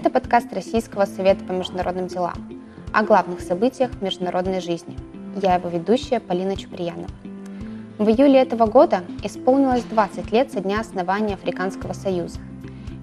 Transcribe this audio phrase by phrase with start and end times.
[0.00, 2.32] Это подкаст Российского совета по международным делам
[2.90, 4.96] о главных событиях международной жизни.
[5.42, 7.10] Я его ведущая Полина Чуприянова.
[7.98, 12.38] В июле этого года исполнилось 20 лет со дня основания Африканского союза.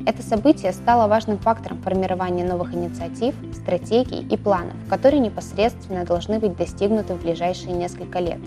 [0.08, 6.58] Это событие стало важным фактором формирования новых инициатив, стратегий и планов, которые непосредственно должны быть
[6.58, 8.40] достигнуты в ближайшие несколько лет.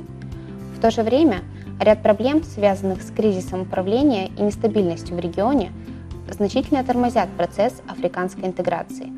[0.76, 1.42] В то же время
[1.78, 5.70] ряд проблем, связанных с кризисом управления и нестабильностью в регионе,
[6.30, 9.12] значительно тормозят процесс африканской интеграции.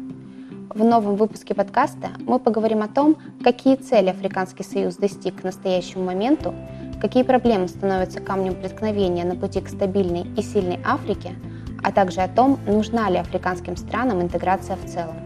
[0.74, 6.05] В новом выпуске подкаста мы поговорим о том, какие цели Африканский Союз достиг к настоящему
[6.05, 6.55] моменту,
[7.01, 11.34] какие проблемы становятся камнем преткновения на пути к стабильной и сильной Африке,
[11.83, 15.16] а также о том, нужна ли африканским странам интеграция в целом.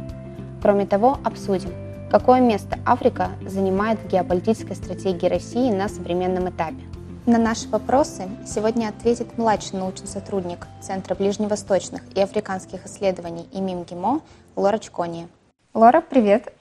[0.63, 1.71] Кроме того, обсудим,
[2.11, 6.83] какое место Африка занимает в геополитической стратегии России на современном этапе.
[7.27, 14.21] На наши вопросы сегодня ответит младший научный сотрудник Центра ближневосточных и африканских исследований ИМИМ ГИМО
[14.55, 15.27] Лора Чкония.
[15.75, 16.53] Лора, привет!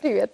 [0.00, 0.32] Привет!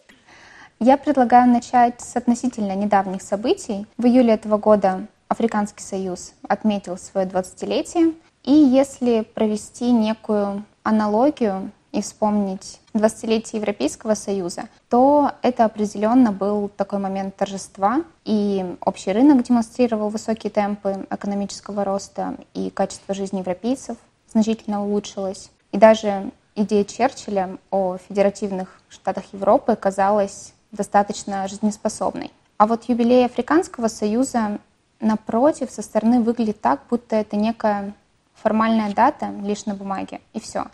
[0.80, 3.86] Я предлагаю начать с относительно недавних событий.
[3.98, 8.14] В июле этого года Африканский Союз отметил свое 20-летие.
[8.44, 16.98] И если провести некую аналогию и вспомнить 20-летие Европейского Союза, то это определенно был такой
[16.98, 23.96] момент торжества, и общий рынок демонстрировал высокие темпы экономического роста, и качество жизни европейцев
[24.30, 25.50] значительно улучшилось.
[25.72, 32.30] И даже идея Черчилля о федеративных штатах Европы казалась достаточно жизнеспособной.
[32.58, 34.58] А вот юбилей Африканского Союза,
[35.00, 37.94] напротив, со стороны выглядит так, будто это некая
[38.34, 40.66] формальная дата лишь на бумаге, и все.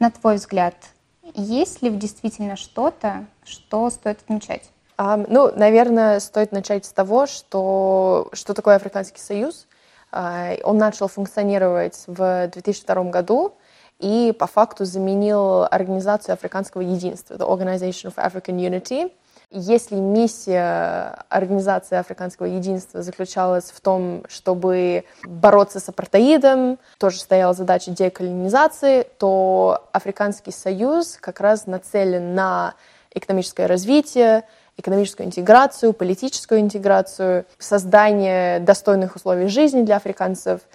[0.00, 0.74] На твой взгляд,
[1.34, 4.70] есть ли действительно что-то, что стоит отмечать?
[4.96, 9.66] Um, ну, наверное, стоит начать с того, что, что такое Африканский Союз.
[10.10, 13.52] Uh, он начал функционировать в 2002 году
[13.98, 19.12] и по факту заменил Организацию Африканского Единства, the Organization of African Unity,
[19.50, 27.90] если миссия Организации Африканского Единства заключалась в том, чтобы бороться с апартеидом, тоже стояла задача
[27.90, 32.74] деколонизации, то Африканский Союз как раз нацелен на
[33.12, 34.44] экономическое развитие,
[34.76, 40.60] экономическую интеграцию, политическую интеграцию, создание достойных условий жизни для африканцев–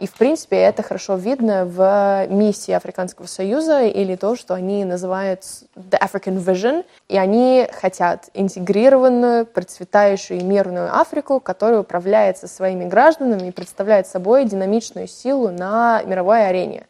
[0.00, 5.42] и, в принципе, это хорошо видно в миссии Африканского Союза или то, что они называют
[5.76, 6.84] The African Vision.
[7.08, 14.46] И они хотят интегрированную, процветающую и мирную Африку, которая управляется своими гражданами и представляет собой
[14.46, 16.86] динамичную силу на мировой арене.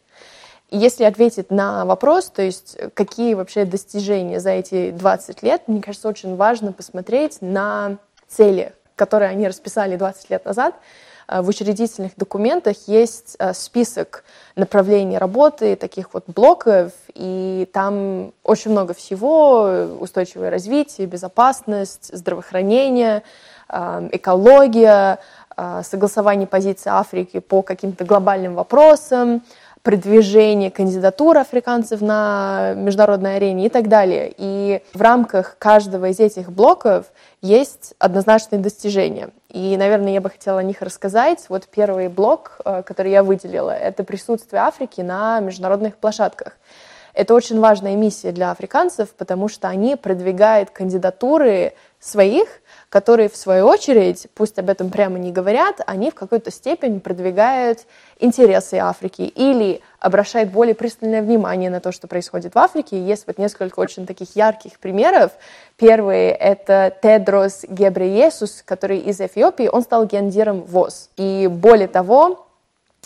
[0.71, 5.83] И если ответить на вопрос, то есть какие вообще достижения за эти 20 лет, мне
[5.83, 7.99] кажется, очень важно посмотреть на
[8.29, 10.75] цели, которые они расписали 20 лет назад,
[11.29, 18.95] в учредительных документах есть э, список направлений работы, таких вот блоков, и там очень много
[18.95, 23.23] всего, устойчивое развитие, безопасность, здравоохранение,
[23.69, 25.19] э, экология,
[25.85, 29.43] согласование позиции Африки по каким-то глобальным вопросам,
[29.87, 34.35] продвижение кандидатур африканцев на международной арене и так далее.
[34.37, 37.07] И в рамках каждого из этих блоков
[37.41, 39.29] есть однозначные достижения.
[39.49, 41.45] И, наверное, я бы хотела о них рассказать.
[41.49, 46.59] Вот первый блок, э, который я выделила, это присутствие Африки на международных площадках.
[47.15, 52.49] Это очень важная миссия для африканцев, потому что они продвигают кандидатуры своих
[52.89, 57.81] которые, в свою очередь, пусть об этом прямо не говорят, они в какой-то степени продвигают
[58.19, 63.01] интересы Африки или обращают более пристальное внимание на то, что происходит в Африке.
[63.01, 65.33] Есть вот несколько очень таких ярких примеров.
[65.77, 71.11] Первый— это Тедрос Гебреесус, который из Эфиопии, он стал гендиром ВОЗ.
[71.17, 72.46] И более того,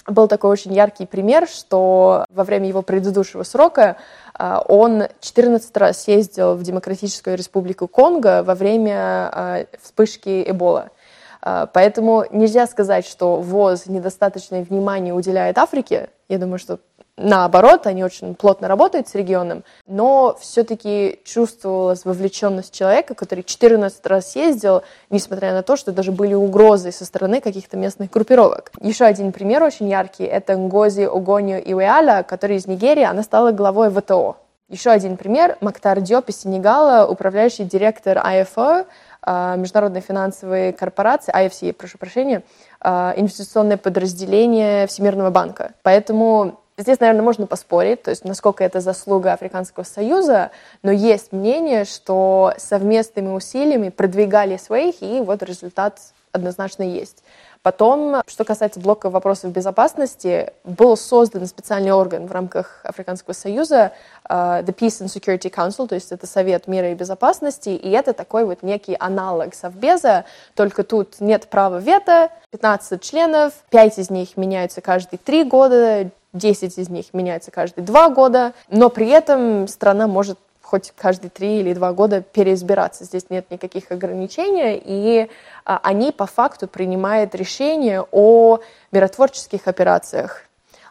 [0.06, 3.96] был такой очень яркий пример, что во время его предыдущего срока
[4.34, 8.94] а, он 14 раз ездил в Демократическую Республику Конго во время
[9.32, 10.90] а, вспышки Эбола.
[11.42, 16.10] А, поэтому нельзя сказать, что ВОЗ недостаточное внимание уделяет Африке.
[16.28, 16.78] Я думаю, что
[17.22, 24.34] Наоборот, они очень плотно работают с регионом, но все-таки чувствовалась вовлеченность человека, который 14 раз
[24.36, 28.72] ездил, несмотря на то, что даже были угрозы со стороны каких-то местных группировок.
[28.80, 33.90] Еще один пример очень яркий— это Ngozi Огонью Иуэаля, который из Нигерии, она стала главой
[33.90, 34.38] ВТО.
[34.70, 38.86] Еще один пример— Мактар Диоп из Сенегала, управляющий директор IFO,
[39.20, 42.44] а, Международной финансовой корпорации, IFC, прошу прощения,
[42.80, 45.72] а, инвестиционное подразделение Всемирного банка.
[45.82, 50.50] Поэтому Здесь, наверное, можно поспорить, то есть насколько это заслуга Африканского Союза,
[50.82, 55.98] но есть мнение, что совместными усилиями продвигали своих, и вот результат
[56.32, 57.22] однозначно есть.
[57.62, 63.92] Потом, что касается блока вопросов безопасности, был создан специальный орган в рамках Африканского союза,
[64.26, 68.14] uh, The Peace and Security Council, то есть это Совет мира и безопасности, и это
[68.14, 70.24] такой вот некий аналог Совбеза,
[70.54, 76.78] только тут нет права вето, 15 членов, 5 из них меняются каждые 3 года, 10
[76.78, 80.38] из них меняются каждые 2 года, но при этом страна может
[80.70, 83.04] хоть каждые три или два года переизбираться.
[83.04, 85.28] Здесь нет никаких ограничений, и
[85.64, 88.60] а, они по факту принимают решение о
[88.92, 90.44] миротворческих операциях.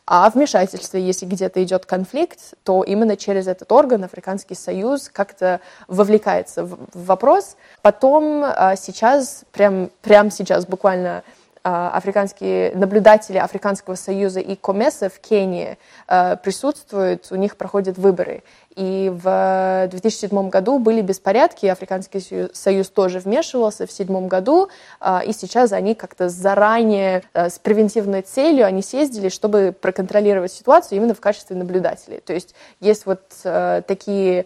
[0.06, 6.66] А вмешательство, если где-то идет конфликт, то именно через этот орган Африканский Союз как-то вовлекается
[6.66, 7.56] в вопрос.
[7.82, 11.24] Потом а, сейчас, прям, прям сейчас буквально
[11.64, 15.78] африканские наблюдатели Африканского союза и Комеса в Кении
[16.08, 18.44] а, присутствуют, у них проходят выборы.
[18.76, 24.70] И в 2007 году были беспорядки, Африканский союз, тоже вмешивался в 2007 году,
[25.00, 31.14] а, и сейчас они как-то заранее с превентивной целью они съездили, чтобы проконтролировать ситуацию именно
[31.14, 32.22] в качестве наблюдателей.
[32.26, 34.46] То есть есть вот такие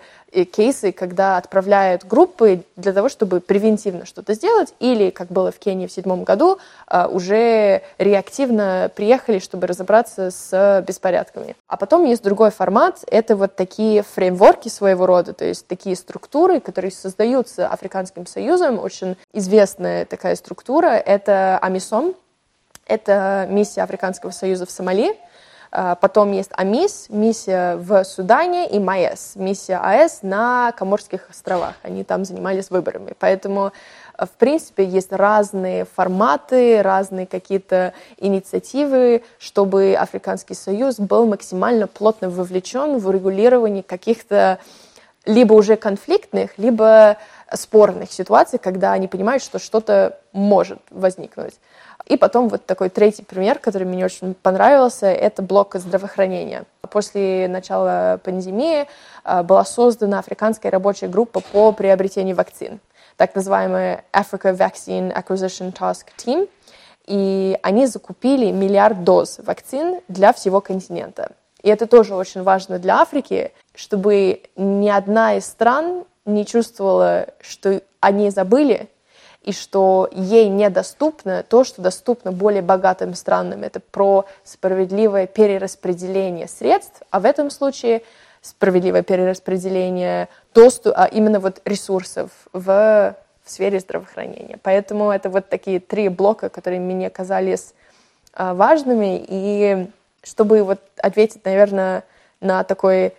[0.51, 5.85] кейсы, когда отправляют группы для того, чтобы превентивно что-то сделать, или, как было в Кении
[5.85, 6.57] в седьмом году,
[7.09, 11.55] уже реактивно приехали, чтобы разобраться с беспорядками.
[11.67, 16.59] А потом есть другой формат, это вот такие фреймворки своего рода, то есть такие структуры,
[16.59, 22.15] которые создаются Африканским Союзом, очень известная такая структура, это АМИСОМ,
[22.85, 25.17] это миссия Африканского Союза в Сомали,
[25.75, 31.73] а, потом есть АМИС, миссия в Судане, и МАЭС, миссия АЭС на Коморских островах.
[31.81, 33.13] Они там занимались выборами.
[33.17, 33.73] Поэтому,
[34.17, 42.97] в принципе, есть разные форматы, разные какие-то инициативы, чтобы Африканский Союз был максимально плотно вовлечен
[42.97, 44.59] в урегулирование каких-то
[45.25, 47.17] либо уже конфликтных, либо
[47.53, 51.53] спорных ситуаций, когда они понимают, что что-то может возникнуть.
[52.05, 56.65] И потом вот такой третий пример, который мне очень понравился, это блок здравоохранения.
[56.89, 58.87] После начала пандемии
[59.23, 62.79] а, была создана африканская рабочая группа по приобретению вакцин,
[63.23, 66.49] так называемая Africa Vaccine Acquisition Task Team.
[67.05, 71.31] И они закупили миллиард доз вакцин для всего континента.
[71.61, 77.81] И это тоже очень важно для Африки, чтобы ни одна из стран не чувствовала, что
[78.01, 78.89] они забыли
[79.41, 83.63] и что ей недоступно то, что доступно более богатым странам.
[83.63, 88.03] Это про справедливое перераспределение средств, а в этом случае
[88.41, 94.59] справедливое перераспределение доступ, а именно вот ресурсов в, в сфере здравоохранения.
[94.61, 97.73] Поэтому это вот такие три блока, которые мне казались
[98.33, 99.23] а, важными.
[99.27, 99.87] И
[100.23, 102.03] чтобы вот ответить, наверное,
[102.39, 103.13] на такой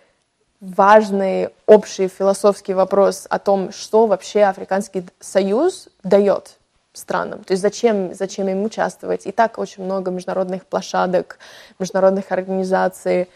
[0.61, 6.57] важный общий философский вопрос о том, что вообще Африканский союз дает
[6.93, 7.43] странам.
[7.43, 9.25] То есть зачем, зачем им участвовать?
[9.25, 11.37] И так очень много международных площадок,
[11.77, 13.29] международных организаций.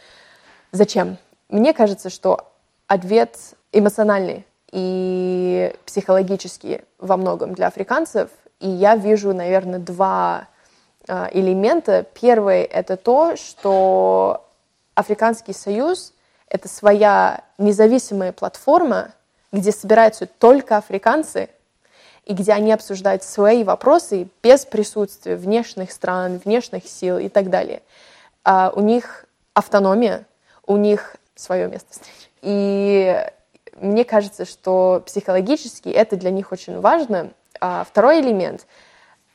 [0.72, 1.18] Зачем?
[1.50, 2.52] Мне кажется, что
[2.88, 3.38] ответ
[3.72, 8.30] эмоциональный и психологический во многом для африканцев.
[8.60, 10.48] И я вижу, наверное, два
[11.08, 12.06] э, элемента.
[12.20, 14.46] Первый— это то, что
[14.96, 16.14] Африканский союз—
[16.50, 19.12] это своя независимая платформа,
[19.52, 21.50] где собираются только африканцы,
[22.26, 27.82] и где они обсуждают свои вопросы без присутствия внешних стран, внешних сил и так далее.
[28.44, 30.26] А у них автономия,
[30.68, 32.30] у них свое место встречи.
[32.42, 33.26] И
[33.82, 37.32] мне кажется, что психологически это для них очень важно.
[37.60, 38.68] А второй элемент—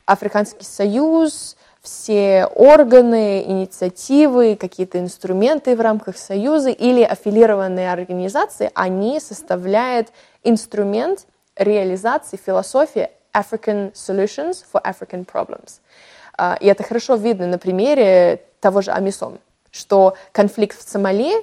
[0.06, 10.08] Африканский союз, все органы, инициативы, какие-то инструменты в рамках Союза или аффилированные организации, они составляют
[10.42, 15.80] инструмент реализации философии African Solutions for African Problems.
[16.36, 19.38] А, и это хорошо видно на примере того же Амисом,
[19.70, 21.34] что конфликт в Сомали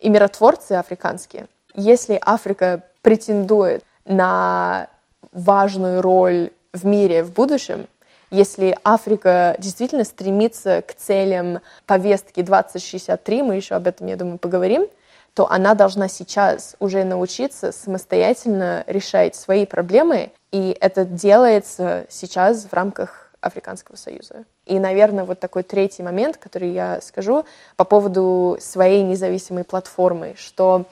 [0.00, 4.88] и миротворцы африканские, если Африка претендует на
[5.32, 7.86] важную роль в мире в будущем,
[8.30, 14.86] если Африка действительно стремится к целям повестки 2063, мы еще об этом, я думаю, поговорим,
[15.34, 22.72] то она должна сейчас уже научиться самостоятельно решать свои проблемы, и это делается сейчас в
[22.72, 24.44] рамках Африканского Союза.
[24.66, 27.44] И, наверное, вот такой третий момент, который я скажу
[27.76, 30.86] по поводу своей независимой платформы, что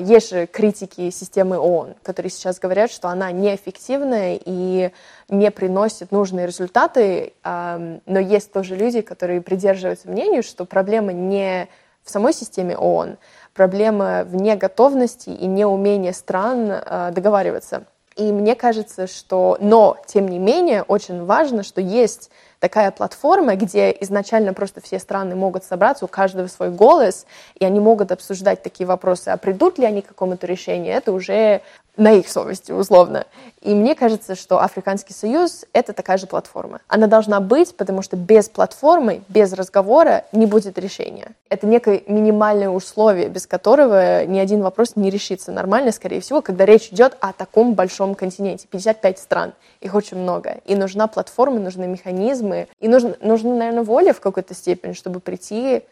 [0.00, 4.90] есть же критики системы ООН, которые сейчас говорят, что она неэффективная и
[5.28, 11.68] не приносит нужные результаты, но есть тоже люди, которые придерживаются мнению, что проблема не
[12.08, 13.18] в самой системе ООН,
[13.52, 17.84] проблема в неготовности и неумении стран а, договариваться.
[18.16, 23.96] И мне кажется, что, но, тем не менее, очень важно, что есть такая платформа, где
[24.00, 27.26] изначально просто все страны могут собраться, у каждого свой голос,
[27.58, 31.62] и они могут обсуждать такие вопросы, а придут ли они к какому-то решению, это уже
[31.98, 33.26] на их совести, условно.
[33.60, 36.80] И мне кажется, что Африканский Союз— это такая же платформа.
[36.86, 41.32] Она должна быть, потому что без платформы, без разговора не будет решения.
[41.48, 46.64] Это некое минимальное условие, без которого ни один вопрос не решится нормально, скорее всего, когда
[46.64, 48.68] речь идет о таком большом континенте.
[48.70, 50.58] 55 стран, их очень много.
[50.66, 55.82] И нужна платформа, нужны механизмы, и нужно, нужна, наверное, воля в какой-то степени, чтобы прийти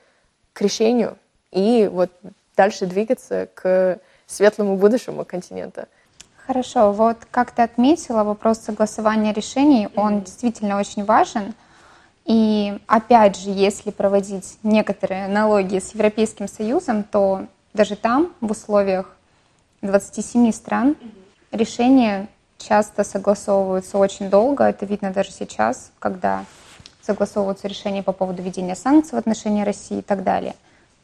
[0.53, 1.17] к решению
[1.53, 2.11] и вот
[2.57, 5.89] дальше двигаться к светлому будущему континента.
[6.47, 11.55] Хорошо, вот как ты отметила, вопрос согласования решений, он действительно очень важен.
[12.25, 19.17] И опять же, если проводить некоторые аналогии с Европейским Союзом, то даже там, в условиях
[19.83, 20.97] 27 стран,
[21.53, 24.65] решения часто согласовываются очень долго.
[24.65, 26.45] Это видно даже сейчас, когда
[27.03, 30.55] согласовываются решения по поводу введения санкций в отношении России и так далее.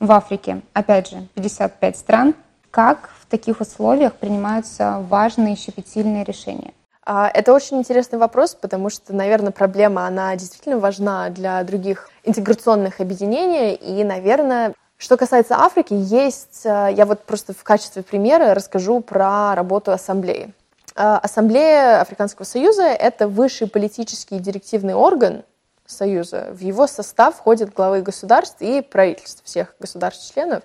[0.00, 2.35] В Африке, опять же, 55 стран.
[2.71, 6.73] Как таких условиях принимаются важные щепетильные решения?
[7.04, 13.00] А, это очень интересный вопрос, потому что, наверное, проблема, она действительно важна для других интеграционных
[13.00, 13.75] объединений.
[13.75, 19.54] И, наверное, что касается Африки, есть, а, я вот просто в качестве примера расскажу про
[19.54, 20.52] работу ассамблеи.
[20.94, 25.44] А, ассамблея Африканского Союза— это высший политический и директивный орган
[25.87, 26.49] Союза.
[26.50, 30.62] В его состав входят главы государств и правительств всех государств-членов.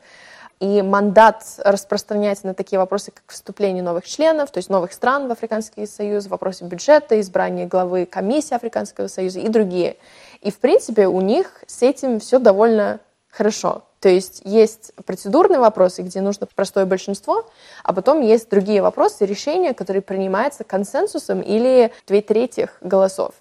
[0.60, 5.32] И мандат распространяется на такие вопросы, как вступление новых членов, то есть новых стран в
[5.32, 9.98] Африканский Союз, вопросы бюджета, избрание главы комиссии Африканского Союза и другие.
[10.42, 13.84] И, в принципе, у них с этим все довольно хорошо.
[14.00, 17.48] То есть есть процедурные вопросы, где нужно простое большинство,
[17.84, 23.34] а потом есть другие вопросы, решения, которые принимаются консенсусом или две трети голосов.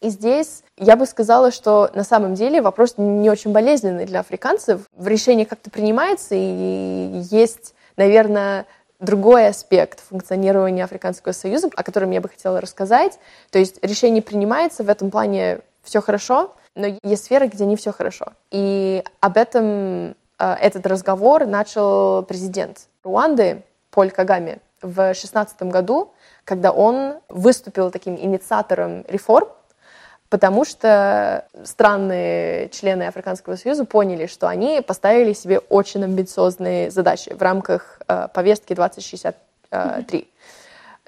[0.00, 4.82] И здесь я бы сказала, что на самом деле вопрос не очень болезненный для африканцев.
[4.96, 8.66] В решении как-то принимается, и есть, наверное,
[8.98, 13.18] другой аспект функционирования Африканского Союза, о котором я бы хотела рассказать.
[13.50, 17.92] То есть решение принимается, в этом плане все хорошо, но есть сферы, где не все
[17.92, 18.26] хорошо.
[18.50, 26.12] И об этом э, этот разговор начал президент Руанды Поль Кагаме в 2016 году,
[26.44, 29.48] когда он выступил таким инициатором реформ
[30.32, 37.42] потому что странные члены Африканского Союза поняли, что они поставили себе очень амбициозные задачи в
[37.42, 40.28] рамках э, повестки 2063.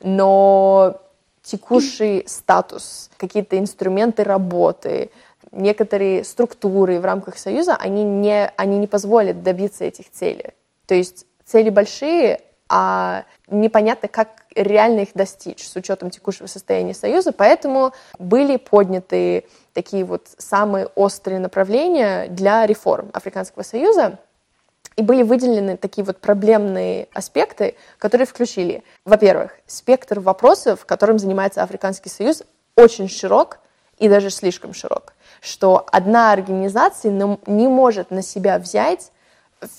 [0.02, 1.00] Но
[1.42, 5.11] текущий статус, какие-то инструменты работы,
[5.52, 10.50] некоторые структуры в рамках Союза, они не, они не позволят добиться этих целей.
[10.86, 17.32] То есть цели большие, а непонятно, как реально их достичь с учетом текущего состояния Союза,
[17.32, 24.18] поэтому были подняты такие вот самые острые направления для реформ Африканского Союза,
[24.96, 32.08] и были выделены такие вот проблемные аспекты, которые включили, во-первых, спектр вопросов, которым занимается Африканский
[32.08, 32.44] Союз,
[32.76, 33.58] очень широк
[33.98, 39.12] и даже слишком широк, что одна организация не может на себя взять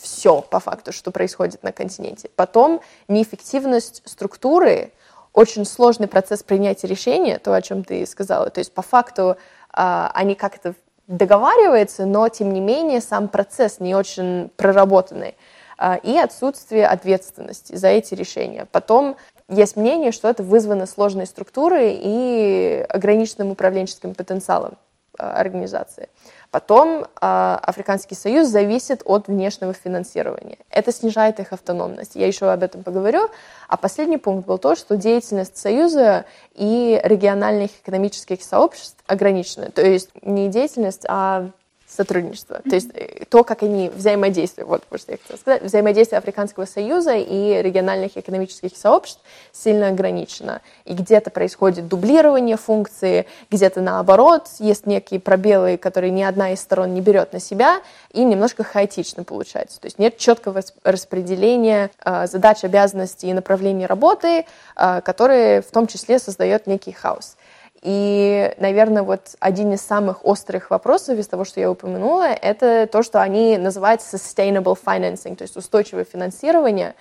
[0.01, 2.29] все по факту, что происходит на континенте.
[2.36, 4.91] Потом неэффективность структуры,
[5.34, 8.50] очень сложный процесс принятия решения, то, о чем ты сказала.
[8.50, 9.38] То есть по факту
[9.75, 10.75] э, они как-то
[11.07, 15.36] договариваются, но тем не менее сам процесс не очень проработанный.
[15.77, 18.67] Э, и отсутствие ответственности за эти решения.
[18.72, 19.17] Потом
[19.50, 24.77] есть мнение, что это вызвано сложной структурой и ограниченным управленческим потенциалом
[25.17, 26.10] организации.
[26.51, 30.57] Потом э, Африканский Союз зависит от внешнего финансирования.
[30.69, 32.15] Это снижает их автономность.
[32.15, 33.29] Я еще об этом поговорю.
[33.67, 39.72] А последний пункт был то, что деятельность Союза и региональных экономических сообществ ограничена.
[39.72, 41.50] То есть не деятельность, а
[41.96, 42.62] сотрудничество.
[42.68, 47.16] То есть э, то, как они взаимодействуют, вот что я хотела сказать, взаимодействие Африканского Союза
[47.16, 49.22] и региональных экономических сообществ
[49.52, 50.62] сильно ограничено.
[50.86, 56.94] И где-то происходит дублирование функции, где-то наоборот, есть некие пробелы, которые ни одна из сторон
[56.94, 59.80] не берет на себя, и немножко хаотично получается.
[59.80, 65.88] То есть нет четкого распределения э, задач, обязанностей и направлений работы, э, которые в том
[65.88, 67.38] числе создает некий хаос.
[67.82, 73.03] И, наверное, вот один из самых острых вопросов из того, что я упомянула, это то,
[73.03, 76.96] что они называют sustainable financing, то есть устойчивое финансирование.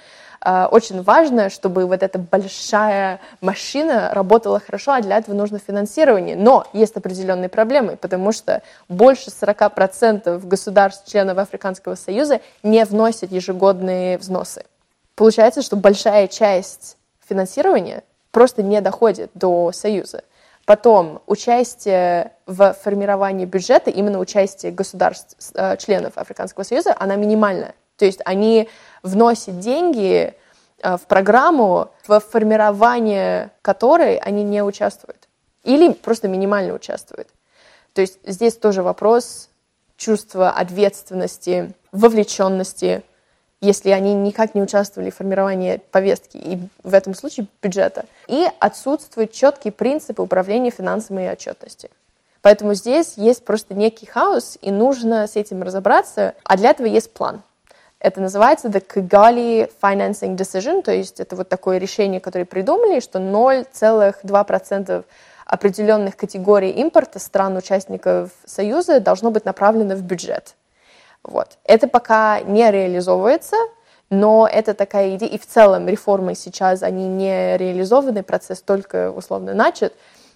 [0.47, 6.37] А, очень важно, чтобы вот эта большая машина работала хорошо, а для этого нужно финансирование.
[6.37, 14.19] Но есть определенные проблемы, потому что больше 40% государств, членов Африканского Союза, не вносят ежегодные
[14.19, 14.67] взносы.
[15.15, 20.25] Получается, что большая часть финансирования просто не доходит до Союза.
[20.67, 27.75] Потом участие в формировании бюджета, именно участие государств, э, членов Африканского Союза, она минимальная.
[27.97, 28.69] То есть они
[29.03, 30.35] вносят деньги
[30.83, 35.29] э, в программу, в формировании которой они не участвуют.
[35.65, 37.29] Или просто минимально участвуют.
[37.93, 39.51] То есть здесь тоже вопрос
[39.97, 43.03] чувства ответственности, вовлеченности,
[43.65, 48.05] если они никак не участвовали в формировании повестки, и в этом случае бюджета.
[48.29, 51.91] И отсутствуют четкие принципы управления финансами и отчетности.
[52.43, 57.13] Поэтому здесь есть просто некий хаос, и нужно с этим разобраться, а для этого есть
[57.13, 57.43] план.
[58.01, 63.19] Это называется The Kigali Financing Decision, то есть это вот такое решение, которое придумали, что
[63.19, 65.05] 0,2%
[65.47, 70.55] определенных категорий импорта стран-участников Союза должно быть направлено в бюджет.
[71.25, 71.59] Вот.
[71.65, 73.57] Это пока не реализовывается,
[74.11, 79.55] но это такая идея, и в целом реформы сейчас, они не реализованы, процесс только условно
[79.55, 79.95] начат,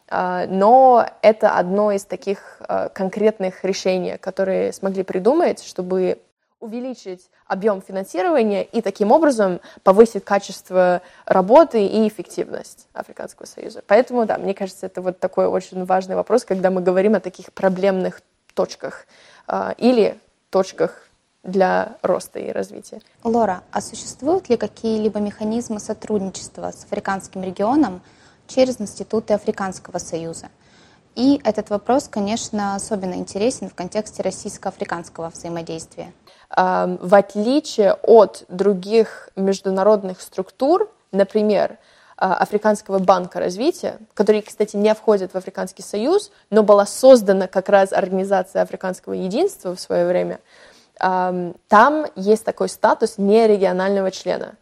[0.09, 6.19] а, но это одно из таких а, конкретных решений, которые смогли придумать, чтобы
[6.61, 13.83] увеличить объем финансирования и таким образом повысить качество работы и эффективность Африканского Союза.
[13.87, 17.53] Поэтому, да, мне кажется, это вот такой очень важный вопрос, когда мы говорим о таких
[17.53, 18.23] проблемных
[18.55, 19.07] точках
[19.47, 20.19] а, или
[20.51, 21.09] точках
[21.43, 23.01] для роста и развития.
[23.25, 28.03] Лора, а существуют ли какие-либо механизмы сотрудничества с африканским регионом
[28.47, 30.49] через институты Африканского Союза?
[31.15, 36.13] И этот вопрос, конечно, особенно интересен в контексте российско-африканского взаимодействия.
[36.51, 41.79] В отличие от других международных структур, например,
[42.19, 47.93] Африканского банка развития, который, кстати, не входит в Африканский союз, но была создана как раз
[47.93, 50.41] Организация Африканского единства в свое время,
[50.99, 54.57] там есть такой статус нерегионального члена.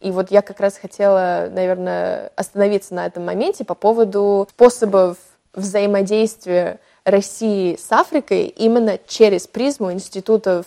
[0.00, 5.18] И вот я как раз хотела, наверное, остановиться на этом моменте по поводу способов
[5.52, 10.66] взаимодействия России с Африкой именно через призму институтов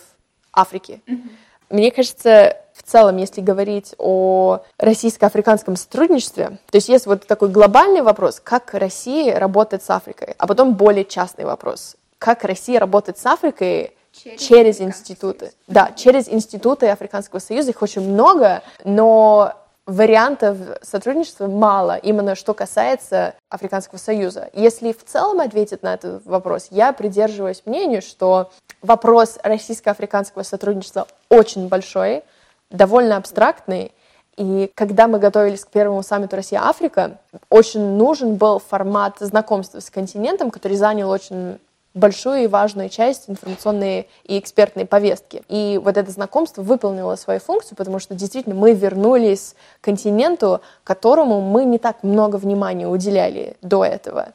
[0.52, 1.02] Африки.
[1.06, 1.30] Mm-hmm.
[1.70, 2.56] Мне кажется,
[2.88, 8.72] в целом, если говорить о российско-африканском сотрудничестве, то есть есть вот такой глобальный вопрос, как
[8.72, 14.40] Россия работает с Африкой, а потом более частный вопрос, как Россия работает с Африкой через,
[14.40, 15.52] через институты.
[15.66, 19.52] Да, через институты Африканского Союза, их очень много, но
[19.84, 24.48] вариантов сотрудничества мало, именно что касается Африканского Союза.
[24.54, 31.68] Если в целом ответить на этот вопрос, я придерживаюсь мнению, что вопрос российско-африканского сотрудничества очень
[31.68, 32.22] большой,
[32.70, 33.92] довольно абстрактный,
[34.36, 37.18] и когда мы готовились к первому саммиту Россия-Африка,
[37.50, 41.58] очень нужен был формат знакомства с континентом, который занял очень
[41.94, 45.42] большую и важную часть информационной и экспертной повестки.
[45.48, 51.40] И вот это знакомство выполнило свою функцию, потому что действительно мы вернулись к континенту, которому
[51.40, 54.28] мы не так много внимания уделяли до этого.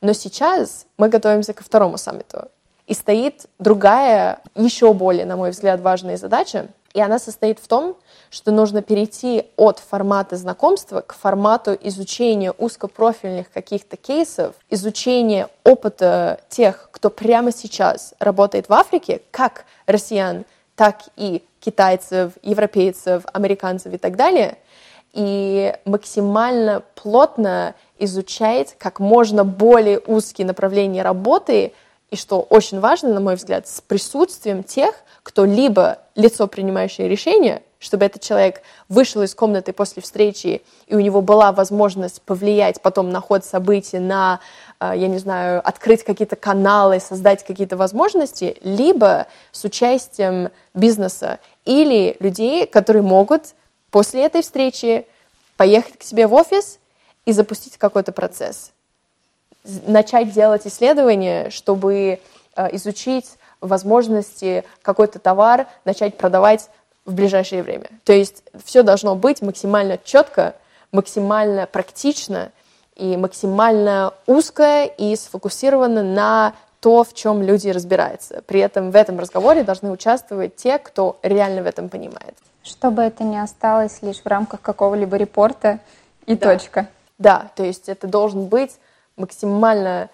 [0.00, 2.48] Но сейчас мы готовимся ко второму саммиту.
[2.86, 7.96] И стоит другая, еще более, на мой взгляд, важная задача, и она состоит в том,
[8.30, 16.88] что нужно перейти от формата знакомства к формату изучения узкопрофильных каких-то кейсов, изучения опыта тех,
[16.92, 20.44] кто прямо сейчас работает в Африке, как россиян,
[20.76, 24.58] так и китайцев, европейцев, американцев и так далее,
[25.12, 31.72] и максимально плотно изучать как можно более узкие направления работы,
[32.10, 37.62] и что очень важно, на мой взгляд, с присутствием тех, кто либо лицо, принимающее решение,
[37.78, 43.10] чтобы этот человек вышел из комнаты после встречи, и у него была возможность повлиять потом
[43.10, 44.40] на ход событий, на,
[44.80, 52.66] я не знаю, открыть какие-то каналы, создать какие-то возможности, либо с участием бизнеса или людей,
[52.66, 53.54] которые могут
[53.90, 55.06] после этой встречи
[55.56, 56.78] поехать к себе в офис
[57.26, 58.72] и запустить какой-то процесс.
[59.64, 62.20] Начать делать исследования, чтобы
[62.56, 63.26] э, изучить
[63.60, 66.68] возможности какой-то товар начать продавать
[67.04, 67.88] в ближайшее время.
[68.04, 70.54] То есть все должно быть максимально четко,
[70.92, 72.50] максимально практично
[72.94, 78.42] и максимально узкое и сфокусировано на то, в чем люди разбираются.
[78.46, 82.34] При этом в этом разговоре должны участвовать те, кто реально в этом понимает.
[82.62, 85.80] Чтобы это не осталось лишь в рамках какого-либо репорта
[86.26, 86.52] и да.
[86.52, 86.88] точка.
[87.18, 88.72] Да, то есть это должен быть
[89.16, 90.10] максимально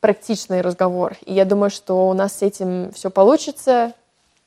[0.00, 1.16] практичный разговор.
[1.24, 3.92] И я думаю, что у нас с этим все получится.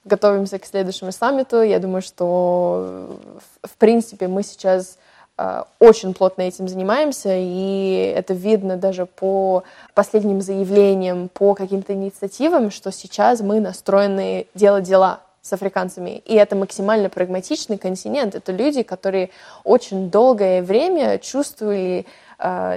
[0.06, 1.62] Готовимся к следующему саммиту.
[1.62, 3.20] Я думаю, что
[3.64, 4.98] в принципе мы сейчас
[5.38, 12.72] э, очень плотно этим занимаемся, и это видно даже по последним заявлениям, по каким-то инициативам,
[12.72, 15.20] что сейчас мы настроены делать дела.
[15.42, 18.36] с африканцами, и это максимально прагматичный континент.
[18.36, 19.30] Это люди, которые
[19.64, 22.06] очень долгое время чувствовали э,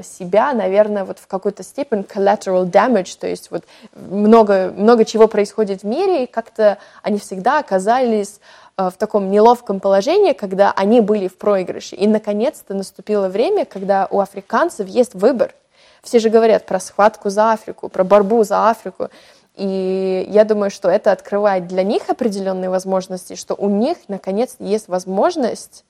[0.02, 5.82] себя, наверное, вот в какой-то степени collateral damage, то есть вот много, много чего происходит
[5.82, 8.40] в мире, и как-то они всегда оказались
[8.76, 11.94] э, в таком неловком положении, когда они были в проигрыше.
[11.94, 15.54] И, наконец-то, наступило время, когда у африканцев есть выбор.
[16.02, 19.10] Все же говорят про схватку за Африку, про борьбу за Африку.
[19.54, 24.88] И я думаю, что это открывает для них определенные возможности, что у них, наконец, есть
[24.88, 25.84] возможность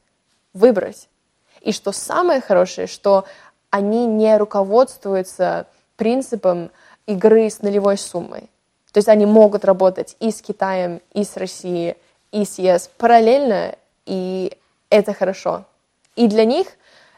[0.52, 1.08] выбрать.
[1.62, 3.24] И что самое хорошее, что
[3.72, 6.70] они не руководствуются принципом
[7.06, 8.50] игры с нулевой суммой.
[8.92, 11.96] То есть они могут работать и с Китаем, и с Россией,
[12.32, 14.52] и с ЕС параллельно, и
[14.90, 15.64] это хорошо.
[16.16, 16.66] И для них,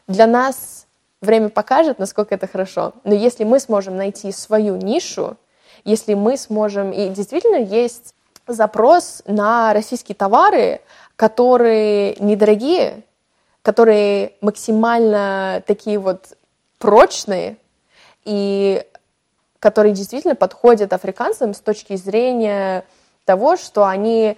[0.07, 0.87] для нас
[1.21, 2.93] время покажет, насколько это хорошо.
[3.03, 5.35] Но если мы сможем найти свою нишу,
[5.83, 6.91] если мы сможем...
[6.91, 8.15] И действительно есть
[8.47, 10.79] запрос на российские товары,
[11.17, 13.03] которые недорогие,
[13.61, 16.37] которые максимально такие вот
[16.77, 17.57] прочные
[18.23, 18.83] и
[19.59, 22.85] которые действительно подходят африканцам с точки зрения
[23.25, 24.37] того, что они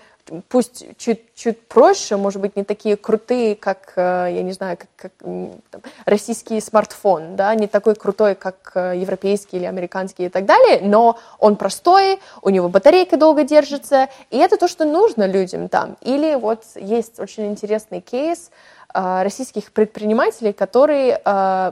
[0.49, 5.11] пусть чуть-чуть проще, может быть, не такие крутые, как, э, я не знаю, как, как
[5.19, 10.79] там, российский смартфон, да, не такой крутой, как э, европейский или американский и так далее,
[10.81, 15.97] но он простой, у него батарейка долго держится, и это то, что нужно людям там.
[16.01, 18.51] Или вот есть очень интересный кейс
[18.93, 21.17] российских предпринимателей, которые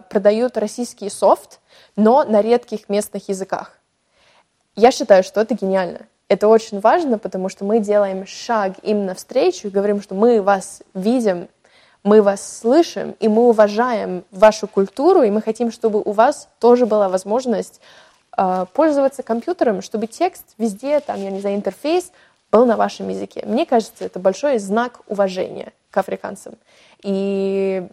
[0.09, 1.59] продают российский софт,
[1.95, 3.77] но на редких местных языках.
[4.75, 6.01] Я считаю, что это гениально.
[6.27, 10.81] Это очень важно, потому что мы делаем шаг им навстречу и говорим, что мы вас
[10.93, 11.47] видим,
[12.03, 16.85] мы вас слышим, и мы уважаем вашу культуру, и мы хотим, чтобы у вас тоже
[16.85, 17.79] была возможность
[18.37, 22.11] э, пользоваться компьютером, чтобы текст везде, там, я не знаю, интерфейс
[22.51, 23.43] был на вашем языке.
[23.45, 26.55] Мне кажется, это большой знак уважения к африканцам.
[27.05, 27.87] И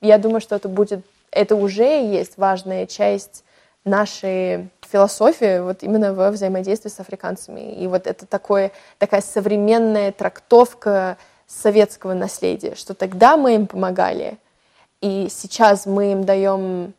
[0.00, 3.44] я думаю, что это будет, это уже есть важная часть
[3.84, 7.74] нашей философии вот именно во взаимодействии с африканцами.
[7.74, 14.38] И вот это такое, такая современная трактовка советского наследия, что тогда мы им помогали,
[15.02, 16.94] и сейчас мы им даем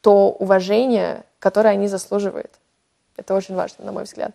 [0.00, 2.52] то уважение, которое они заслуживают.
[3.16, 4.32] Это очень важно, на мой взгляд.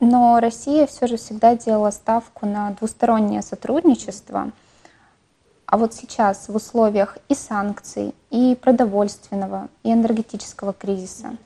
[0.00, 4.50] Но Россия все же всегда делала ставку на двустороннее сотрудничество.
[5.66, 11.36] А вот сейчас в условиях и санкций, и продовольственного, и энергетического кризиса,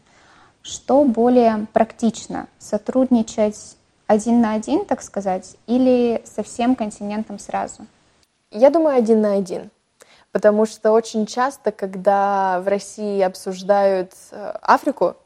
[0.62, 3.76] что более практично, сотрудничать
[4.07, 7.87] один на один, так сказать, или со всем континентом сразу?
[8.50, 9.70] Я думаю, один на один.
[10.33, 15.16] Потому что очень часто, когда в России обсуждают э, Африку,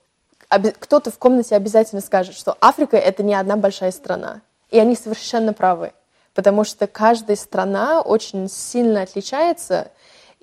[0.48, 4.42] кто-то в комнате обязательно скажет, что Африка— это не одна большая страна.
[4.70, 5.92] И они совершенно правы
[6.35, 9.90] потому что каждая страна очень сильно отличается,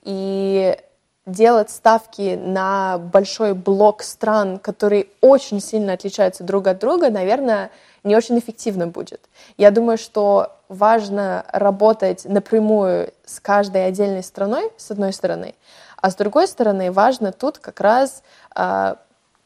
[0.04, 0.78] и
[1.26, 7.70] делать ставки на большой блок стран, которые очень сильно отличаются друг от друга, наверное,
[8.04, 9.22] не очень эффективно будет.
[9.58, 15.56] Я думаю, что важно работать напрямую с каждой отдельной страной, с одной стороны,
[15.98, 18.24] а с другой стороны, важно тут как раз
[18.56, 18.96] э,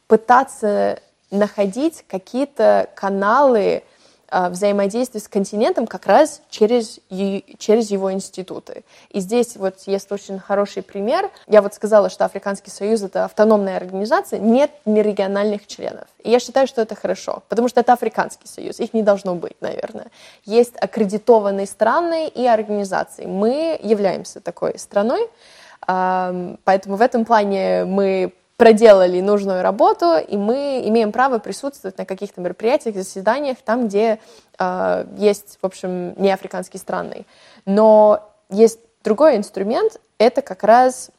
[0.08, 1.00] пытаться
[1.32, 3.84] находить какие-то каналы,
[4.50, 7.00] взаимодействие с континентом как раз через,
[7.60, 8.84] через его институты.
[9.12, 11.30] И здесь вот есть очень хороший пример.
[11.48, 16.08] Я вот сказала, что Африканский союз— это автономная организация, нет региональных членов.
[16.24, 19.62] И я считаю, что это хорошо, потому что это Африканский союз, их не должно быть,
[19.62, 20.08] наверное.
[20.46, 23.26] Есть аккредитованные страны и организации.
[23.26, 25.30] Мы являемся такой страной,
[25.86, 28.34] поэтому в этом плане мы
[28.64, 34.20] проделали нужную работу, и мы имеем право присутствовать на каких-то мероприятиях, заседаниях, там, где
[34.58, 37.26] э, есть, в общем, не африканские страны.
[37.66, 41.10] Но есть другой инструмент, это как раз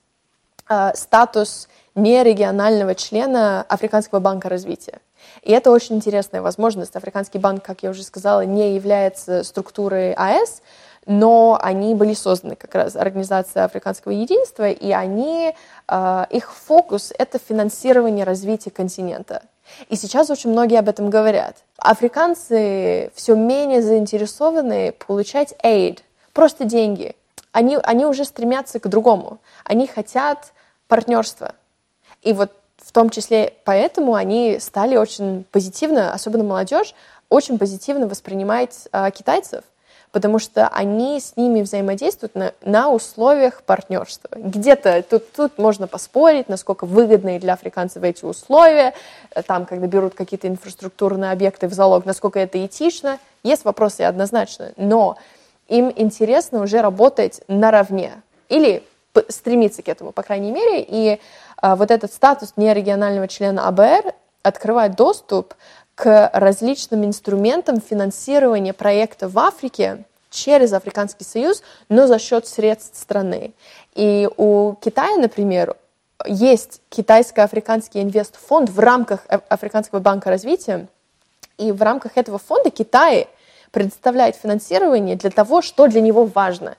[0.70, 5.00] э, статус нерегионального члена Африканского банка развития.
[5.42, 6.96] И это очень интересная возможность.
[6.96, 10.62] Африканский банк, как я уже сказала, не является структурой АЭС,
[11.06, 15.54] но они были созданы как раз Организация Африканского единства, и они,
[15.88, 19.42] э, их фокус— это финансирование развития континента.
[19.88, 21.56] И сейчас очень многие об этом говорят.
[21.78, 26.00] Африканцы все менее заинтересованы получать aid,
[26.32, 27.16] просто деньги.
[27.52, 29.38] Они, они уже стремятся к другому.
[29.64, 30.52] Они хотят
[30.88, 31.54] партнерства.
[32.22, 36.94] И вот в том числе поэтому они стали очень позитивно, особенно молодежь,
[37.30, 39.64] очень позитивно воспринимать э, китайцев
[40.14, 44.30] потому что они с ними взаимодействуют на, на условиях партнерства.
[44.36, 48.94] Где-то тут, тут можно поспорить, насколько выгодны для африканцев эти условия,
[49.48, 53.18] там, когда берут какие-то инфраструктурные объекты в залог, насколько это этично.
[53.42, 55.16] Есть вопросы однозначно, но
[55.66, 58.12] им интересно уже работать наравне
[58.48, 58.84] или
[59.28, 61.20] стремиться к этому, по крайней мере, и
[61.56, 65.54] а, вот этот статус нерегионального члена АБР открывает доступ
[65.94, 73.52] к различным инструментам финансирования проектов в Африке через Африканский Союз, но за счет средств страны.
[73.94, 75.76] И у Китая, например,
[76.26, 80.88] есть китайско-африканский инвестфонд в рамках Африканского банка развития,
[81.58, 83.28] и в рамках этого фонда Китай
[83.70, 86.76] предоставляет финансирование для того, что для него важно.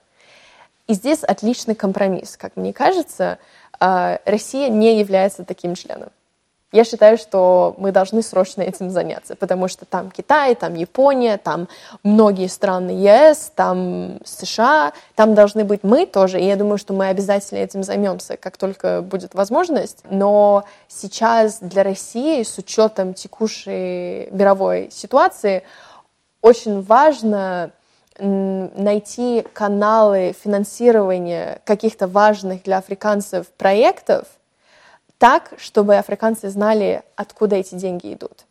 [0.87, 2.37] И здесь отличный компромисс.
[2.37, 3.39] Как мне кажется,
[3.79, 6.09] а, Россия не является таким членом.
[6.71, 11.69] Я считаю, что мы должны срочно этим заняться, потому что там Китай, там Япония, там
[12.03, 17.07] многие страны ЕС, там США, там должны быть мы тоже, и я думаю, что мы
[17.07, 19.99] обязательно этим займемся, как только будет возможность.
[20.09, 25.63] Но сейчас для России, с учетом текущей мировой ситуации,
[26.41, 27.71] очень важно
[28.19, 34.25] найти каналы финансирования каких-то важных для африканцев проектов–
[35.25, 38.45] так, чтобы африканцы знали, откуда эти деньги идут.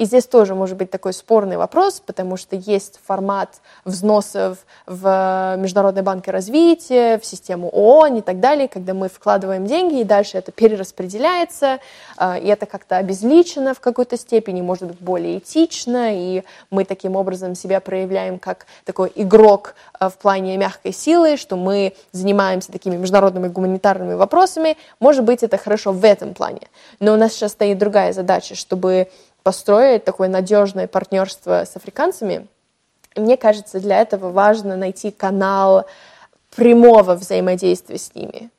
[0.00, 6.00] И здесь тоже может быть такой спорный вопрос, потому что есть формат взносов в Международный
[6.00, 10.52] банк развития, в систему ООН и так далее, когда мы вкладываем деньги, и дальше это
[10.52, 11.80] перераспределяется,
[12.16, 17.14] а, и это как-то обезличено в какой-то степени, может быть, более этично, и мы таким
[17.14, 22.96] образом себя проявляем как такой игрок а, в плане мягкой силы, что мы занимаемся такими
[22.96, 24.78] международными гуманитарными вопросами.
[24.98, 26.68] Может быть, это хорошо в этом плане.
[27.00, 29.08] Но у нас сейчас стоит другая задача, чтобы
[29.42, 32.46] построить такое надежное партнерство с африканцами.
[33.14, 35.86] И мне кажется, для этого важно найти канал
[36.54, 38.50] прямого взаимодействия с ними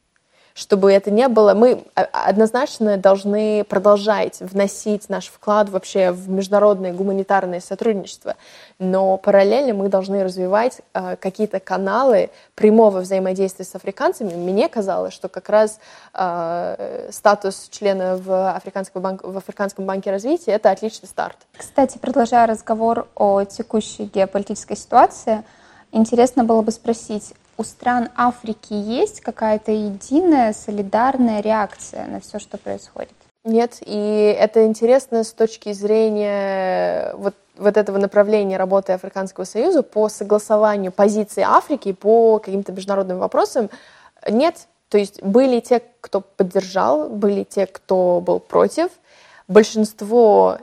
[0.53, 1.53] чтобы это не было...
[1.53, 8.35] Мы однозначно должны продолжать вносить наш вклад вообще в международное гуманитарное сотрудничество,
[8.79, 14.33] но параллельно мы должны развивать э, какие-то каналы прямого взаимодействия с африканцами.
[14.33, 15.79] Мне казалось, что как раз
[16.13, 18.61] э, статус члена в,
[18.95, 21.37] банк, в Африканском банке развития— это отличный старт.
[21.57, 25.43] Кстати, продолжая разговор о текущей геополитической ситуации,
[25.91, 32.57] интересно было бы спросить, у стран Африки есть какая-то единая солидарная реакция на все, что
[32.57, 33.13] происходит?
[33.43, 40.09] Нет, и это интересно с точки зрения вот, вот этого направления работы Африканского Союза по
[40.09, 43.69] согласованию позиции Африки по каким-то международным вопросам.
[44.29, 48.91] Нет, то есть были те, кто поддержал, были те, кто был против.
[49.47, 50.59] Большинство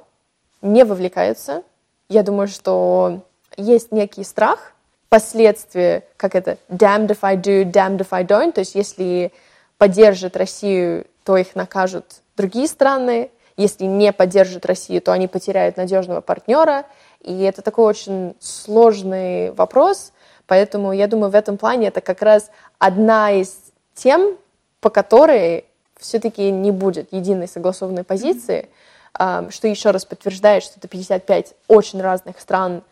[0.62, 1.62] не вовлекаются.
[2.09, 3.22] Я думаю, что
[3.57, 4.72] есть некий страх,
[5.08, 9.32] последствия, как это, damned if I do, damned if I don't, то есть если
[9.78, 16.20] поддержат Россию, то их накажут другие страны, если не поддержат Россию, то они потеряют надежного
[16.20, 16.84] партнера,
[17.20, 20.12] и это такой очень сложный вопрос,
[20.46, 23.56] поэтому я думаю, в этом плане это как раз одна из
[23.94, 24.36] тем,
[24.80, 25.64] по которой
[25.98, 28.68] все-таки не будет единой согласованной позиции,
[29.14, 32.82] что еще раз подтверждает, что это 55 очень разных стран,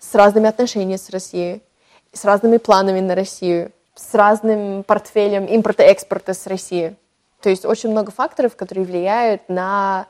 [0.00, 1.62] с разными отношениями с Россией,
[2.12, 6.96] с разными планами на Россию, с разным портфелем импорта-экспорта с России.
[7.40, 10.06] То есть очень много факторов, которые влияют на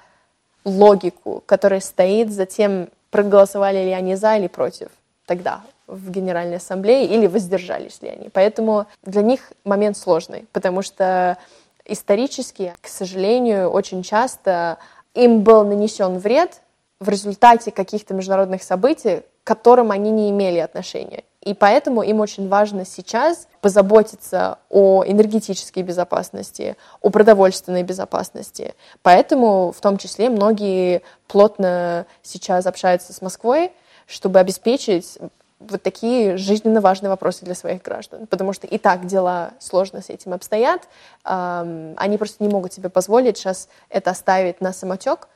[0.64, 4.88] логику, которая стоит за тем, проголосовали ли они за или против
[5.26, 8.28] тогда в Генеральной Ассамблее или воздержались ли они.
[8.28, 11.36] Поэтому для них момент сложный, потому что
[11.84, 14.78] исторически, к сожалению, очень часто
[15.14, 16.60] им был нанесен вред
[17.00, 21.24] в результате каких-то международных событий, которым они не имели отношения.
[21.40, 28.76] И поэтому им очень важно сейчас позаботиться о энергетической безопасности, о продовольственной безопасности.
[29.02, 33.72] Поэтому в том числе многие плотно сейчас общаются с Москвой,
[34.06, 35.18] чтобы обеспечить
[35.58, 38.28] вот такие жизненно важные вопросы для своих граждан.
[38.28, 40.82] Потому что и так дела сложно с этим обстоят.
[41.24, 45.26] Они просто не могут себе позволить сейчас это оставить на самотек,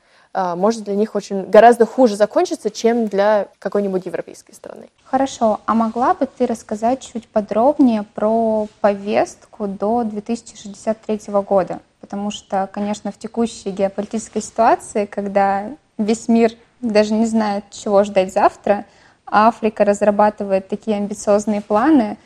[0.55, 4.89] может для них очень гораздо хуже закончиться, чем для какой-нибудь европейской страны.
[5.03, 11.79] Хорошо, а могла бы ты рассказать чуть подробнее про повестку до 2063 года?
[12.01, 18.33] Потому что, конечно, в текущей геополитической ситуации, когда весь мир даже не знает, чего ждать
[18.33, 18.85] завтра,
[19.25, 22.17] а Африка разрабатывает такие амбициозные планы,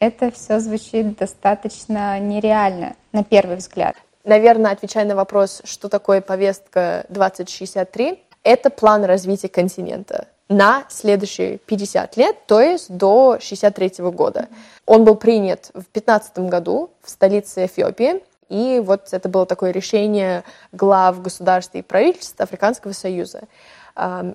[0.00, 3.94] это все звучит достаточно нереально на первый взгляд.
[4.24, 12.16] Наверное, отвечая на вопрос, что такое повестка 2063, это план развития континента на следующие 50
[12.16, 14.48] лет, то есть до 63 года.
[14.86, 20.44] Он был принят в 15 году в столице Эфиопии, и вот это было такое решение
[20.72, 23.42] глав государств и правительств Африканского Союза.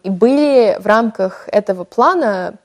[0.04, 2.56] И были в рамках этого плана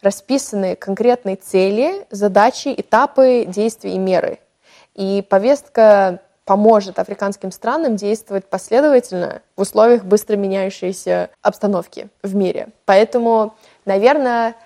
[0.00, 4.38] расписаны конкретные цели, задачи, этапы, действия и меры.
[4.94, 12.68] И повестка поможет африканским странам действовать последовательно в условиях быстро меняющейся обстановки в мире.
[12.84, 14.56] Поэтому, наверное,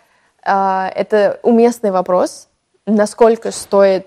[0.43, 2.49] а, это уместный вопрос,
[2.87, 4.07] насколько стоит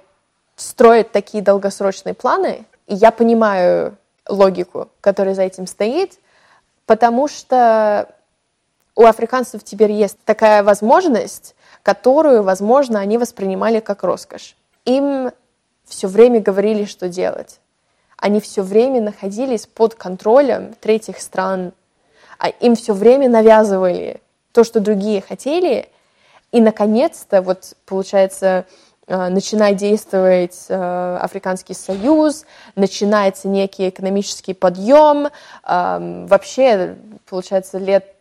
[0.56, 2.66] строить такие долгосрочные планы.
[2.88, 6.20] И я понимаю логику, которая за этим стоит,
[6.86, 8.10] потому что
[8.96, 14.56] у африканцев теперь есть такая возможность, которую, возможно, они воспринимали как роскошь.
[14.86, 15.32] Им
[15.90, 17.60] все время говорили, что делать.
[18.18, 21.74] Они все время находились под контролем третьих стран.
[22.38, 24.22] А им все время навязывали
[24.52, 25.90] то, что другие хотели.
[26.52, 28.66] И, наконец-то, вот, получается,
[29.08, 35.30] э, начинает действовать э, Африканский Союз, начинается некий экономический подъем.
[35.68, 36.96] Эм, вообще,
[37.30, 38.16] получается, лет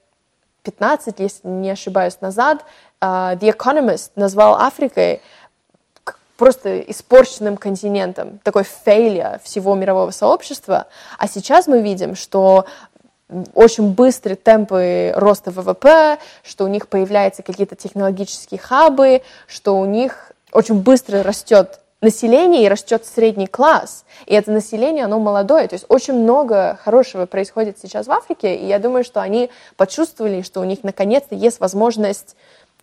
[0.62, 2.64] 15, если не ошибаюсь, назад,
[3.00, 5.22] э, The Economist назвал Африкой
[6.38, 10.86] просто испорченным континентом, такой фейлия всего мирового сообщества.
[11.18, 12.64] А сейчас мы видим, что
[13.54, 20.32] очень быстрые темпы роста ВВП, что у них появляются какие-то технологические хабы, что у них
[20.52, 24.04] очень быстро растет население и растет средний класс.
[24.26, 25.66] И это население, оно молодое.
[25.66, 30.42] То есть очень много хорошего происходит сейчас в Африке, и я думаю, что они почувствовали,
[30.42, 32.36] что у них наконец-то есть возможность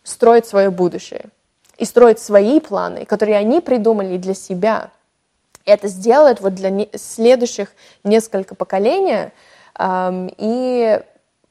[0.03, 1.29] строить свое будущее
[1.77, 4.91] и строить свои планы, которые они придумали для себя.
[5.65, 7.69] И это сделает вот для следующих
[8.03, 9.31] несколько поколений.
[10.37, 11.01] И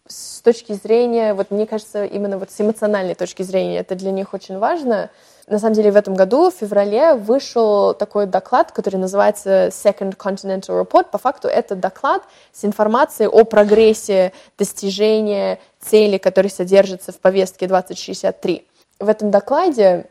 [0.06, 4.34] с точки зрения, вот мне кажется, именно вот с эмоциональной точки зрения это для них
[4.34, 5.10] очень важно.
[5.46, 10.82] На самом деле в этом году, в феврале, вышел такой доклад, который называется Second Continental
[10.82, 11.10] Report.
[11.10, 18.66] По факту это доклад с информацией о прогрессе достижения цели, которые содержатся в повестке 2063.
[19.00, 20.06] В этом докладе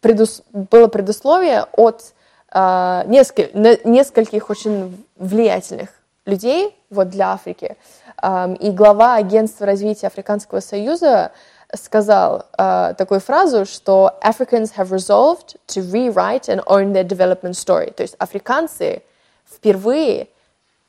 [0.00, 0.42] предус...
[0.52, 2.14] было предусловие от
[2.52, 3.50] э, несколь...
[3.84, 5.90] нескольких очень влиятельных
[6.24, 7.76] людей вот, для Африки.
[8.22, 11.32] Э, и глава Агентства развития Африканского Союза
[11.74, 17.92] сказал э, такую фразу, что Africans have resolved to rewrite and own their development story.
[17.92, 19.02] То есть африканцы
[19.50, 20.28] впервые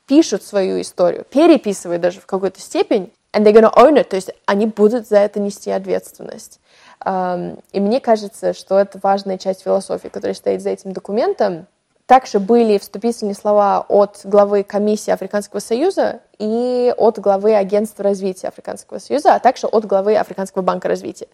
[0.06, 4.30] пишут свою историю, переписывают даже в какую-то степень, and they're gonna own it, то есть
[4.46, 6.60] они будут за это нести ответственность.
[7.04, 11.66] И мне кажется, что это важная часть философии, которая стоит за этим документом.
[12.06, 18.98] Также были вступительные слова от главы Комиссии Африканского Союза и от главы Агентства развития Африканского
[18.98, 21.28] Союза, а также от главы Африканского банка развития.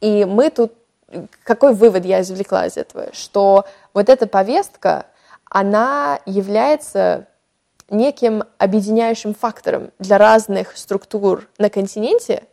[0.00, 0.72] И мы тут...
[1.44, 3.12] Какой вывод я извлекла из этого?
[3.12, 5.06] Что вот эта повестка,
[5.50, 7.26] она является
[7.90, 12.44] неким объединяющим фактором для разных структур на континенте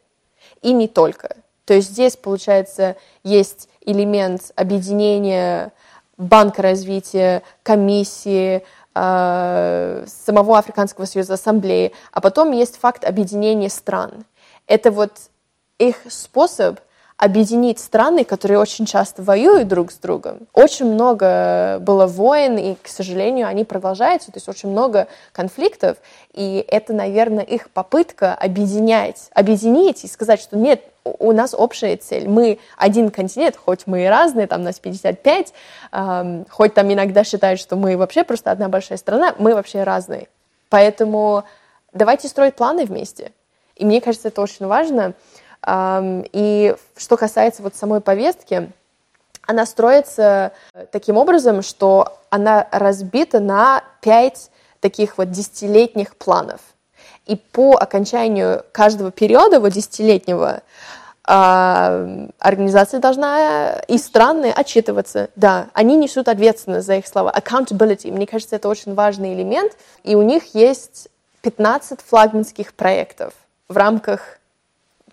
[0.61, 1.37] и не только.
[1.71, 5.71] То есть здесь, получается, есть элемент объединения
[6.17, 14.25] Банка развития, комиссии, э, самого Африканского союза, ассамблеи, а потом есть факт объединения стран.
[14.67, 15.13] Это вот
[15.77, 16.81] их способ
[17.15, 20.47] объединить страны, которые очень часто воюют друг с другом.
[20.51, 25.99] Очень много было войн, и, к сожалению, они продолжаются, то есть очень много конфликтов,
[26.33, 32.27] и это, наверное, их попытка объединять, объединить и сказать, что нет, у нас общая цель.
[32.27, 35.53] Мы один континент, хоть мы и разные, там нас 55,
[35.91, 40.27] эм, хоть там иногда считают, что мы вообще просто одна большая страна, мы вообще разные.
[40.69, 41.43] Поэтому
[41.93, 43.31] давайте строить планы вместе.
[43.75, 45.13] И мне кажется, это очень важно.
[45.67, 48.71] И что касается вот самой повестки,
[49.45, 50.53] она строится
[50.91, 56.61] таким образом, что она разбита на пять таких вот десятилетних планов.
[57.27, 60.61] И по окончанию каждого периода, вот десятилетнего,
[61.23, 65.29] организация должна и страны отчитываться.
[65.35, 67.31] Да, они несут ответственность за их слова.
[67.31, 69.77] Accountability, мне кажется, это очень важный элемент.
[70.03, 71.09] И у них есть
[71.43, 73.33] 15 флагманских проектов
[73.69, 74.39] в рамках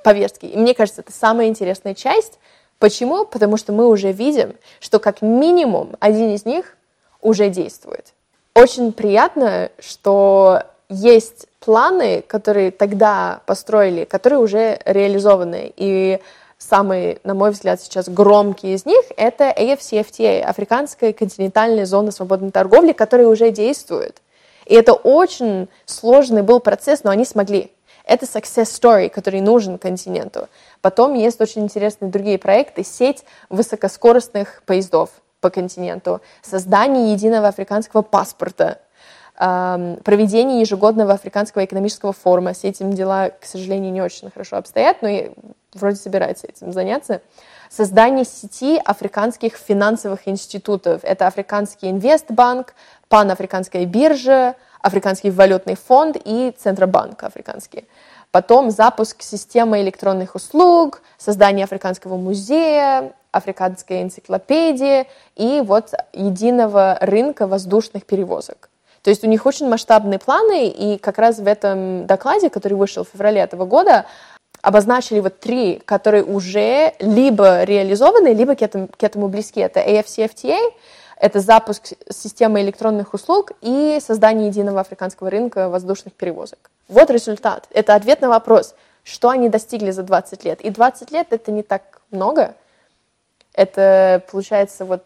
[0.03, 0.47] повестки.
[0.47, 2.39] И мне кажется, это самая интересная часть.
[2.79, 3.25] Почему?
[3.27, 6.77] Потому что мы уже видим, что как минимум один из них
[7.21, 8.15] уже действует.
[8.55, 15.71] Очень приятно, что есть планы, которые тогда построили, которые уже реализованы.
[15.77, 16.19] И
[16.57, 22.93] самый, на мой взгляд, сейчас громкий из них— это AFCFTA, Африканская континентальная зона свободной торговли,
[22.93, 24.23] которая уже действует.
[24.65, 27.71] И это очень сложный был процесс, но они смогли.
[28.07, 30.49] Это success story, который нужен континенту.
[30.81, 32.83] Потом есть очень интересные другие проекты.
[32.83, 35.11] Сеть высокоскоростных поездов
[35.43, 38.79] по континенту, создание единого африканского паспорта,
[39.39, 42.55] проведение ежегодного африканского экономического форума.
[42.55, 45.09] С этим дела, к сожалению, не очень хорошо обстоят, но
[45.75, 47.23] вроде собирается этим заняться.
[47.71, 51.05] Создание сети африканских финансовых институтов.
[51.05, 52.75] Это Африканский инвестбанк,
[53.09, 57.87] Панафриканская биржа, Африканский валютный фонд и Центробанк африканский.
[58.31, 68.05] Потом запуск системы электронных услуг, создание Африканского музея, Африканской энциклопедии и вот единого рынка воздушных
[68.05, 68.71] перевозок.
[69.09, 73.05] То есть у них очень масштабные планы, и как раз в этом докладе, который вышел
[73.05, 74.05] в феврале этого года,
[74.61, 79.61] обозначили вот три, которые уже либо реализованы, либо к этому, к этому близки.
[79.61, 80.59] Это AFCFTA,
[81.17, 86.71] это запуск системы электронных услуг и создание единого африканского рынка воздушных перевозок.
[86.89, 87.67] Вот результат.
[87.71, 90.61] Это ответ на вопрос, что они достигли за 20 лет.
[90.61, 92.57] И 20 лет это не так много.
[93.55, 95.03] Это, получается, вот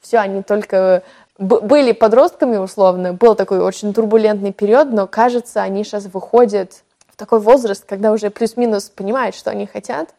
[0.00, 1.04] все, они только
[1.38, 7.40] были подростками условно, был такой очень турбулентный период, но кажется, они сейчас выходят в такой
[7.40, 10.14] возраст, когда уже плюс-минус понимают, что они хотят,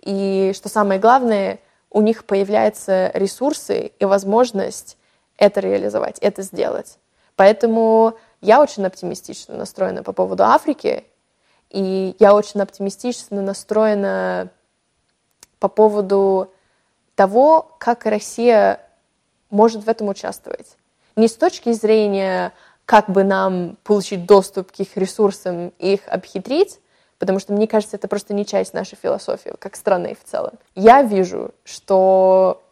[0.00, 1.58] и что самое главное,
[1.90, 4.96] у них появляются ресурсы и возможность
[5.38, 6.98] это реализовать, это сделать.
[7.36, 11.04] Поэтому я очень оптимистично настроена по поводу Африки,
[11.70, 14.50] и я очень оптимистично настроена
[15.58, 16.50] по поводу
[17.14, 18.85] того, как Россия
[19.50, 20.76] может в этом участвовать.
[21.16, 22.52] Не с точки зрения,
[22.84, 26.80] как бы нам получить доступ к их ресурсам и их обхитрить,
[27.18, 30.52] потому что, мне кажется, это просто не часть нашей философии, как страны в целом.
[30.74, 32.62] Я вижу, что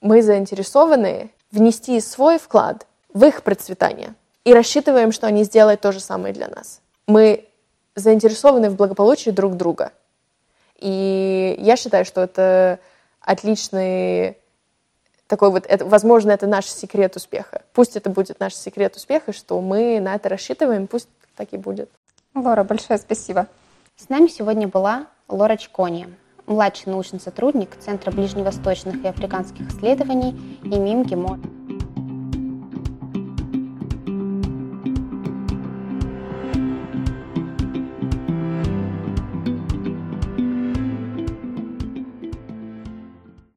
[0.00, 4.14] мы заинтересованы внести свой вклад в их процветание
[4.44, 6.80] и рассчитываем, что они сделают то же самое для нас.
[7.06, 7.48] Мы
[7.94, 9.92] заинтересованы в благополучии друг друга.
[10.76, 12.78] И я считаю, что это
[13.20, 14.36] отличный
[15.26, 17.62] такой вот, это, возможно, это наш секрет успеха.
[17.72, 21.90] Пусть это будет наш секрет успеха, что мы на это рассчитываем, пусть так и будет.
[22.34, 23.46] Лора, большое спасибо.
[23.96, 26.08] С нами сегодня была Лора Чкони,
[26.46, 30.30] младший научный сотрудник Центра ближневосточных и африканских исследований
[30.62, 31.75] и МИМ ГИМО.